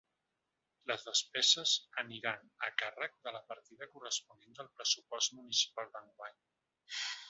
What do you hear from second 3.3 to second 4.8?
la partida corresponent del